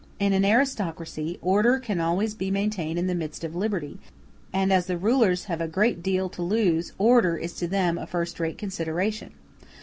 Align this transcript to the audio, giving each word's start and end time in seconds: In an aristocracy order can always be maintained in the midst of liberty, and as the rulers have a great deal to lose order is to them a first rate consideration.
In 0.17 0.33
an 0.33 0.43
aristocracy 0.43 1.37
order 1.43 1.77
can 1.77 1.99
always 1.99 2.33
be 2.33 2.49
maintained 2.49 2.97
in 2.97 3.05
the 3.05 3.13
midst 3.13 3.43
of 3.43 3.55
liberty, 3.55 3.99
and 4.51 4.73
as 4.73 4.87
the 4.87 4.97
rulers 4.97 5.43
have 5.45 5.61
a 5.61 5.67
great 5.67 6.01
deal 6.01 6.27
to 6.29 6.41
lose 6.41 6.91
order 6.97 7.37
is 7.37 7.53
to 7.57 7.67
them 7.67 7.99
a 7.99 8.07
first 8.07 8.39
rate 8.39 8.57
consideration. 8.57 9.31